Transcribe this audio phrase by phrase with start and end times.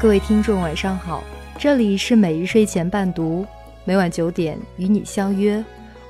[0.00, 1.24] 各位听众，晚上好，
[1.58, 3.44] 这里是每日睡前伴读，
[3.84, 5.62] 每晚九点与你相约，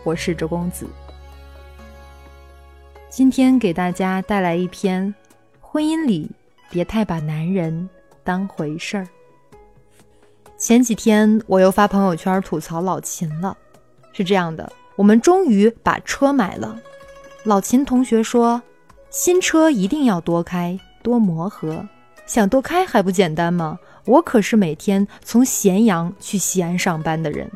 [0.04, 0.86] 我是周公子。
[3.08, 5.14] 今天给大家带来一篇：
[5.62, 6.30] 婚姻里
[6.68, 7.88] 别太把男人
[8.22, 9.08] 当回事儿。
[10.58, 13.56] 前几天我又发朋友圈吐槽老秦了，
[14.12, 16.78] 是这样的，我们终于把车买了。
[17.42, 18.60] 老秦同学说，
[19.08, 21.88] 新车一定要多开多磨合。
[22.28, 23.78] 想多开还不简单吗？
[24.04, 27.50] 我可是每天从咸阳去西安上班的人。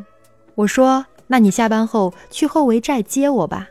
[0.55, 3.69] 我说：“那你下班后去后围寨接我吧。”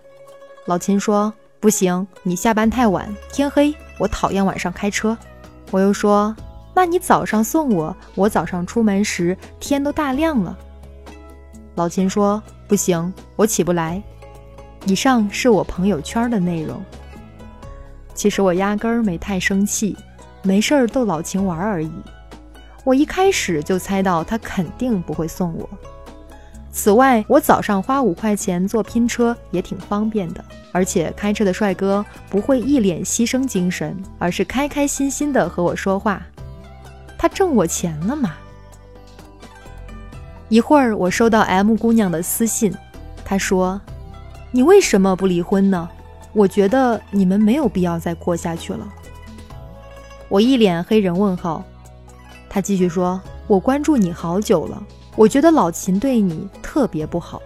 [0.66, 5.18] 老秦说：“不行，你下班太晚，天黑，我讨厌晚上开车。”
[5.72, 6.36] 我又说
[6.76, 10.56] ：“那你早上送我，我早上出门时天都大亮了。”
[11.74, 14.02] 老秦说：“不行，我起不来。”
[14.86, 16.80] 以上是我朋友圈的内容。
[18.14, 19.98] 其实我压根儿没太生气。
[20.42, 21.92] 没事儿逗老秦玩而已。
[22.84, 25.70] 我一开始就猜到他肯定不会送我。
[26.72, 36.26] 此外，我早上花五块钱坐拼车也挺方便的，而且开车的帅哥不会一脸牺牲精神，而是开开心心的和我说话。
[37.18, 38.36] 他挣我钱了吗？
[40.48, 42.74] 一会儿我收到 M 姑娘的私信，
[43.24, 43.80] 她说
[44.52, 45.88] ：“你为什么不离婚呢？
[46.34, 48.88] 我觉得你们没有必要再过下去了。”
[50.32, 51.62] 我一脸黑人问号，
[52.50, 54.82] 他继续说：“我关注你好久了，
[55.18, 57.42] 我觉得老秦对你特别不好。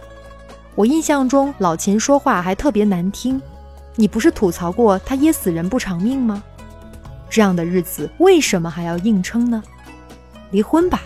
[0.76, 3.42] 我印象中老秦说话还特别难听，
[3.96, 6.40] 你不是吐槽过他噎死人不偿命吗？
[7.28, 9.60] 这样的日子为什么还要硬撑呢？
[10.52, 11.02] 离婚吧！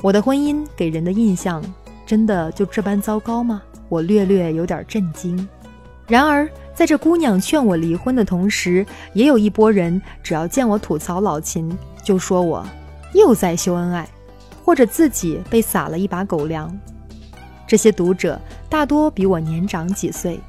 [0.00, 1.62] 我的婚姻给人的印象
[2.06, 3.60] 真的就这般糟糕吗？
[3.90, 5.46] 我略略有点震惊。
[6.06, 12.66] 然而。”在这姑娘劝我离婚的同时，也有一波人，只要见我吐槽老秦，就说我
[13.12, 14.08] 又在秀恩爱，
[14.64, 16.76] 或者自己被撒了一把狗粮。
[17.66, 20.40] 这些读者大多比我年长几岁，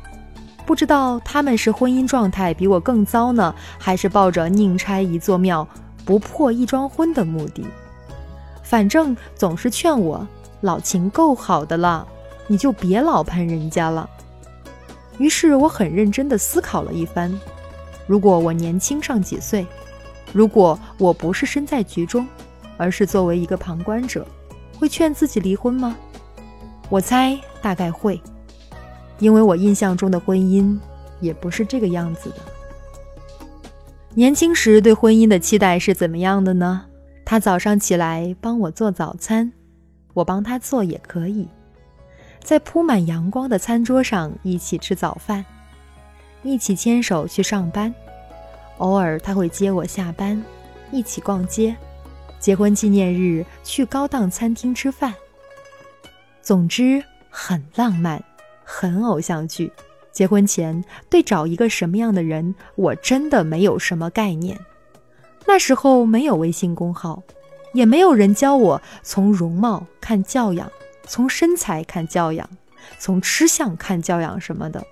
[0.65, 5.67] 不知道他们是婚姻状态比我更糟呢，还是抱着宁拆一座庙，
[6.03, 7.63] 不破一桩婚的目的。
[8.63, 10.27] 反正总是劝我，
[10.61, 12.05] 老秦够好的了，
[12.47, 14.09] 你就别老喷人家了。
[15.17, 17.31] 于是我很认真地思考了一番：
[18.07, 19.65] 如果我年轻上几岁，
[20.33, 22.27] 如果我不是身在局中，
[22.77, 24.27] 而是作为一个旁观者，
[24.77, 25.95] 会劝自己离婚吗？
[26.89, 28.21] 我猜大概会，
[29.19, 30.77] 因为我印象中的婚姻
[31.21, 32.35] 也不是这个样子的。
[34.13, 36.85] 年轻时对婚姻的期待是怎么样的呢？
[37.25, 39.51] 他早上起来帮我做早餐，
[40.13, 41.47] 我帮他做也可以。
[42.45, 45.43] 在铺满阳光的餐桌上一起吃早饭，
[46.43, 47.91] 一起牵手去上班，
[48.77, 50.39] 偶尔他会接我下班，
[50.91, 51.75] 一起逛街，
[52.39, 55.11] 结婚纪念日去高档餐厅吃饭。
[56.43, 58.23] 总之很浪漫，
[58.63, 59.73] 很偶像剧。
[60.11, 64.55] 结婚前对找一个什么样的人，我真的没有什么概念。
[65.47, 67.23] 那时候没有微信公号，
[67.73, 70.71] 也没有人教我从容貌看教养。
[71.07, 72.49] 从身材看教养，
[72.99, 74.85] 从吃相看教养什么的。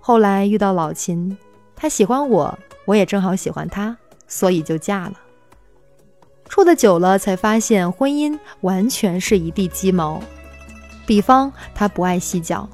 [0.00, 1.36] 后来遇到老秦，
[1.76, 3.96] 他喜欢我，我也正好喜欢他，
[4.26, 5.14] 所以就嫁了。
[6.48, 10.20] 处的久了，才发现婚姻完全是一地鸡毛。
[11.06, 12.68] 比方他不爱洗脚，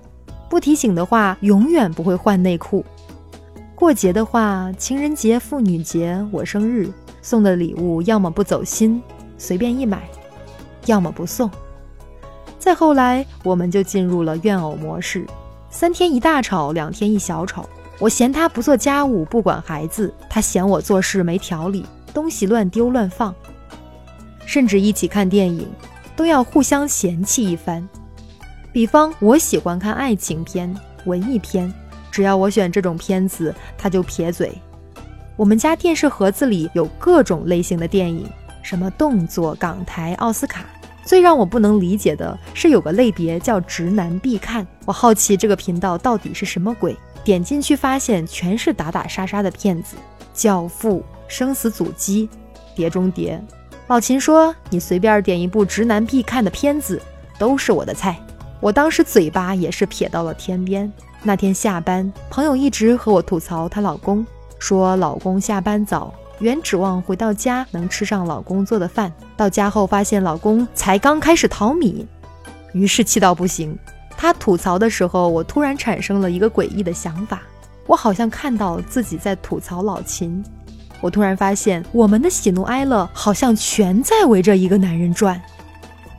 [0.49, 2.85] 不提醒的话永远不会换内裤。
[3.75, 6.91] 过节的话，情人节、妇女节、我生日
[7.23, 9.01] 送的礼物，要么不走心，
[9.37, 10.09] 随便一买，
[10.87, 11.49] 要么不送。
[12.59, 15.25] 再后来，我们就进入了怨偶模式，
[15.71, 17.65] 三天一大吵，两天一小吵。
[18.01, 23.35] 我嫌他不做家务，不管孩子；他嫌我做事没条理，东西乱丢乱放。
[24.45, 25.69] 甚至一起看电影，
[26.17, 27.87] 都要互相嫌弃一番。
[28.73, 30.75] 比方，我喜欢看爱情片、
[31.07, 31.73] 文艺片，
[32.11, 34.53] 只要我选这种片子，他就撇嘴。
[35.37, 38.29] 我们家电视盒子里有各种类型的电影，
[38.63, 40.65] 什么动作、港台、奥斯卡。
[41.09, 44.67] 最让我不能理解的是，有个类别叫“直男必看”。
[44.85, 46.95] 我好奇这个频道到底是什么鬼，
[47.25, 49.97] 点进去发现全是打打杀杀的片子，
[50.35, 50.97] 《教父》
[51.27, 52.29] 《生死阻击》
[52.77, 53.43] 《碟中谍》。
[53.87, 57.01] 老秦说：“你随便点一部直男必看的片子，
[57.39, 58.21] 都是我的菜。”
[58.61, 60.93] 我当时嘴巴也是撇到了天边。
[61.23, 64.27] 那天下班，朋友一直和我吐槽她老公，
[64.59, 66.13] 说老公下班早。
[66.41, 72.07] 原指望回到家能吃上老公做的饭，到家后发现老公才刚开始淘米，
[72.73, 73.77] 于是气到不行。
[74.17, 77.43] 他吐槽的时候，我突然产生了一个诡异的想法：
[77.87, 80.45] 我好像看到自己在吐槽老秦，
[81.01, 85.41] 我突然发现，我们的喜怒哀乐好像全在围着一个男人转。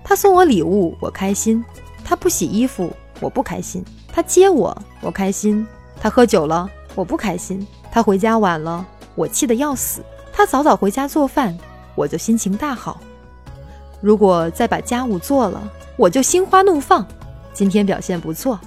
[0.03, 1.61] 他送我礼物，我开心；
[2.03, 5.65] 他不洗衣服，我不开心；他接我，我开心；
[6.01, 7.59] 他喝酒了，我不开心；
[7.91, 8.85] 他回家晚了，
[9.19, 9.99] 我气得要死；
[10.31, 11.57] 他早早回家做饭，
[11.93, 13.01] 我就心情大好。
[13.99, 15.61] 如果再把家务做了，
[15.97, 17.05] 我就心花怒放。
[17.53, 18.57] 今天表现不错。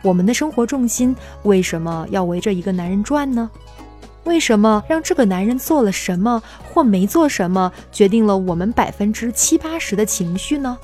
[0.00, 3.50] 我们的生活重心为什么要围着一个男人转呢？
[4.24, 10.78] 为什么让这个男人做了什么或没做什么，决定了我们百分之七八十的情绪呢？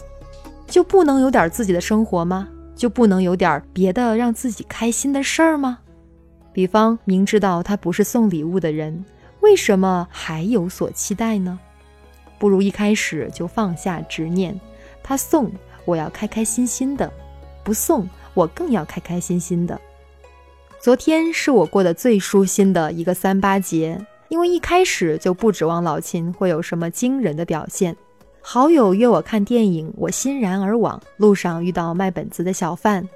[0.67, 2.49] 就不能有点自己的生活吗？
[2.75, 5.79] 就不能有点别的让自己开心的事儿吗？
[6.57, 9.05] 比方明知道他不是送礼物的人，
[9.41, 11.59] 为什么还有所期待呢？
[12.39, 14.59] 不如一开始就放下执念，
[15.03, 15.53] 他送
[15.85, 17.13] 我要开开心心的，
[17.63, 18.09] 不送。
[18.33, 19.79] 我更要开开心心的。
[20.81, 24.01] 昨天是我过得最舒心的一个三八节，
[24.31, 27.95] 因为一开始就不指望老秦会有什么惊人的表现。
[28.41, 31.03] 好友约我看电影，我欣然而往。
[31.19, 33.07] 路上遇到卖本子的小贩，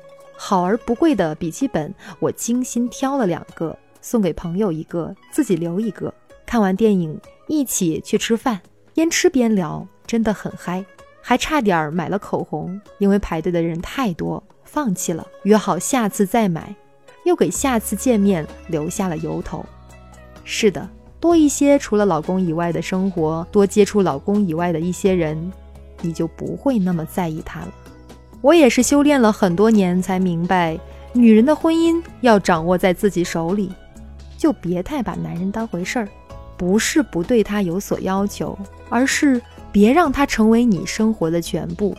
[0.43, 6.13] 好而不贵的笔记本，我精心挑了两个，送给朋友一个，自己留一个。
[6.47, 8.59] 看完电影，一起去吃饭，
[8.95, 10.83] 边吃边聊，真的很嗨。
[11.21, 14.43] 还差点买了口红，因为排队的人太多。
[14.65, 16.75] 放弃了，约好下次再买，
[17.27, 19.63] 又给下次见面留下了由头。
[20.45, 20.89] 是的，
[21.21, 25.53] 多一些除了老公以外的生活，多接触老公以外的一些人，
[26.01, 27.75] 你就不会那么在意他了。
[28.41, 30.79] 我也是修炼了很多年才明白，
[31.13, 33.71] 女人的婚姻要掌握在自己手里，
[34.39, 36.09] 就别太把男人当回事儿。
[36.57, 38.59] 不是不对他有所要求，
[38.91, 39.41] 而是
[39.73, 41.97] 别让他成为你生活的全部。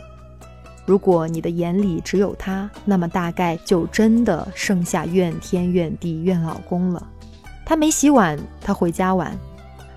[0.86, 7.04] 如果你的眼里只有他，那么大概就真的剩下怨天怨地怨老公了。
[7.64, 9.32] 他没洗碗，他回家晚；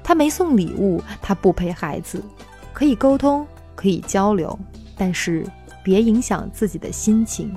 [0.04, 2.22] 他没送礼物，他不陪孩子。
[2.74, 3.46] 可以沟通，
[3.76, 4.58] 可以交流，
[4.98, 5.46] 但是
[5.86, 7.56] 别影响自己的心情。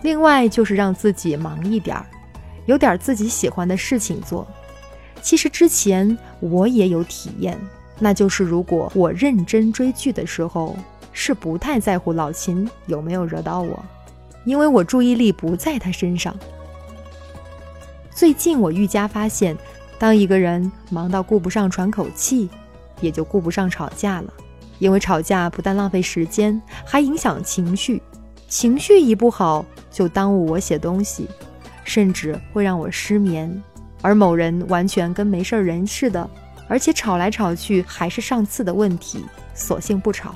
[0.00, 2.06] 另外就是让自己忙一点儿，
[2.64, 4.48] 有点自己喜欢的事情做。
[5.20, 7.56] 其实之前我也有体验，
[7.98, 10.74] 那就是如果我认真追剧的时候。
[11.12, 13.84] 是不太在乎老秦有没有惹到我，
[14.44, 16.34] 因为我注意力不在他身上。
[18.14, 19.56] 最近我愈加发现，
[19.98, 22.48] 当一个人忙到顾不上喘口气，
[23.00, 24.32] 也就顾不上吵架了。
[24.80, 28.02] 因为吵架不但浪费时间，还影响情绪，
[28.48, 31.28] 情绪一不好就耽误我写东西，
[31.84, 33.62] 甚至会让我失眠。
[34.02, 36.28] 而某人完全跟没事人似的，
[36.66, 39.24] 而且吵来吵去还是上次的问题，
[39.54, 40.34] 索性不吵。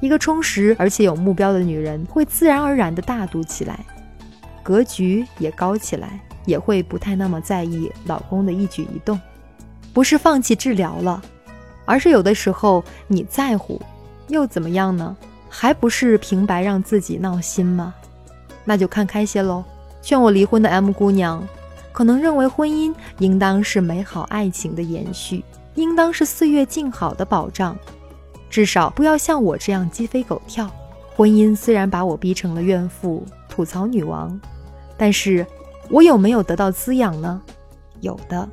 [0.00, 3.78] 一个充实而且有目标的女人，会自然而然的大度起来，
[4.62, 9.20] 格局也高起来，也会不太那么在意老公的一举一动。
[9.92, 11.22] 不是放弃治疗了，
[11.86, 13.80] 而是有的时候你在乎，
[14.28, 15.16] 又怎么样呢？
[15.48, 17.94] 还不是平白让自己闹心吗？
[18.64, 19.64] 那就看开些喽。
[20.02, 21.42] 劝我离婚的 M 姑娘，
[21.92, 25.42] 可能认为婚姻应当是美好爱情的延续，
[25.76, 27.76] 应当是岁月静好的保障。
[28.50, 30.70] 至少不要像我这样鸡飞狗跳。
[31.14, 34.38] 婚姻虽然把我逼成了怨妇、吐槽女王，
[34.96, 35.46] 但是
[35.88, 37.40] 我有没有得到滋养呢？
[38.00, 38.46] 有的。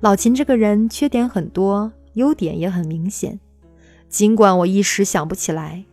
[0.00, 3.38] 老秦这个人缺点很多，优点也很明显。
[4.08, 5.84] 尽管我一时想不起来。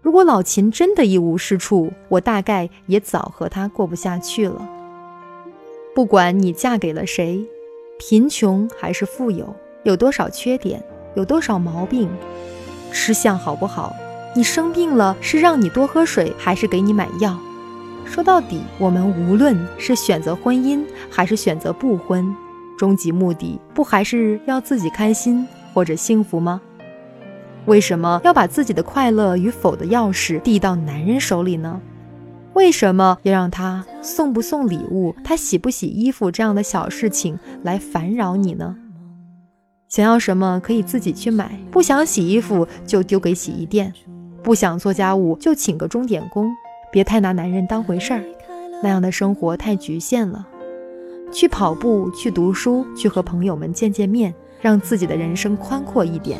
[0.00, 4.68] 如果老秦真的一无是处，我大概也早和他过不下去了。
[5.94, 7.46] 不管你嫁给了谁，
[7.98, 9.54] 贫穷还是富有，
[9.84, 10.82] 有多少缺点，
[11.14, 12.08] 有多少毛病。
[12.90, 13.94] 吃相好不好？
[14.34, 17.38] 你生病了是让你多喝水，还是给你买药？
[18.04, 22.34] 说到底，我们无论是选择婚姻，还是选择不婚，
[22.82, 26.60] 终极目的不还是要自己开心或者幸福吗？
[27.66, 31.80] 为什么要把自己的快乐与否的钥匙递到男人手里呢？
[32.54, 38.74] 为什么要让他送不送礼物，他洗不洗衣服这样的小事情来烦扰你呢？
[39.88, 43.94] 想要什么可以自己去买，不想洗衣服就丢给洗衣店，
[44.42, 46.50] 不想做家务就请个钟点工。
[46.90, 48.24] 别太拿男人当回事儿，
[48.82, 50.48] 那样的生活太局限了。
[51.32, 56.38] 去跑步，去读书，去和朋友们见见面，让自己的人生宽阔一点。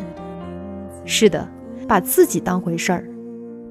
[1.05, 1.49] 是的，
[1.89, 3.05] 把自己当回事儿。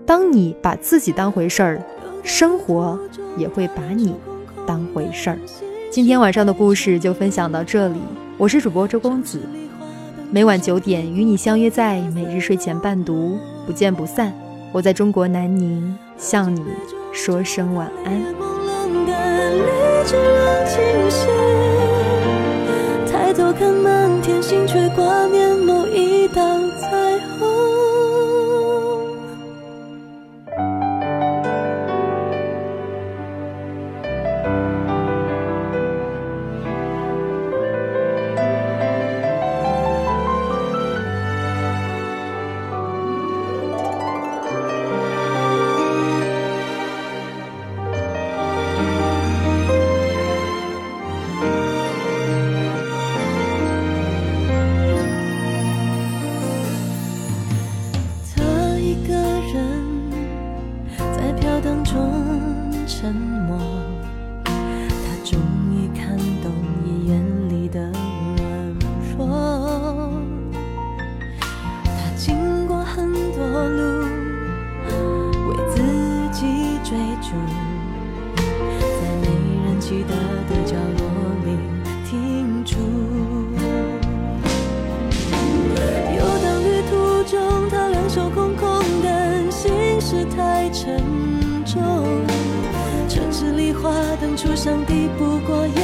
[0.05, 1.81] 当你把自己当回事儿，
[2.23, 2.99] 生活
[3.37, 4.15] 也会把你
[4.65, 5.37] 当回事儿。
[5.91, 7.99] 今天晚上的故事就分享到这里，
[8.37, 9.39] 我是主播周公子。
[10.31, 14.33] 每晚九点与你相约在每日睡前伴读，不见不散。
[14.71, 16.63] 我在中国南宁向你
[17.11, 18.60] 说声晚安。
[19.05, 19.11] 的，
[23.11, 25.50] 抬头看满天星，却挂念。
[65.31, 65.39] 终
[65.71, 66.51] 于看懂
[66.83, 67.15] 你眼
[67.47, 67.79] 里的
[68.35, 68.41] 软
[69.17, 70.11] 弱。
[71.85, 73.79] 他经过很多路，
[75.47, 75.81] 为自
[76.33, 76.41] 己
[76.83, 77.31] 追逐，
[78.35, 78.43] 在
[79.21, 79.23] 没
[79.63, 80.13] 人记得
[80.49, 81.01] 的角落
[81.45, 81.47] 里
[82.09, 82.75] 停住。
[86.13, 86.91] 游荡旅途
[87.23, 88.67] 中，他两手空空
[89.01, 89.71] 的心
[90.01, 91.30] 事太沉。
[93.41, 93.89] 十里花
[94.21, 95.80] 灯初上，抵不过。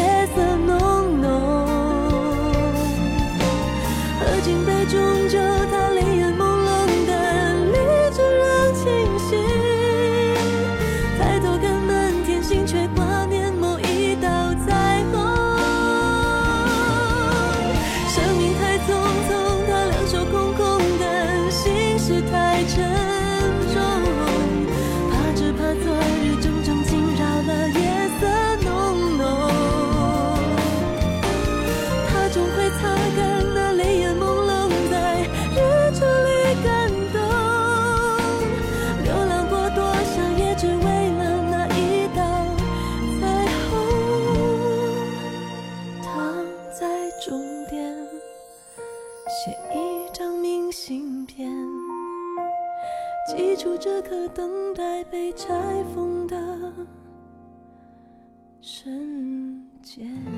[59.97, 60.36] 见。